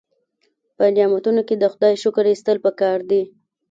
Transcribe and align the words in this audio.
په 0.75 0.83
نعمتونو 0.95 1.41
کې 1.47 1.55
د 1.57 1.63
خدای 1.73 1.93
شکر 2.03 2.25
ایستل 2.29 2.57
پکار 2.65 2.99
دي. 3.09 3.23